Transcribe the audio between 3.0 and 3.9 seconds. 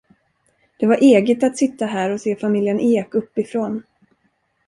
uppifrån.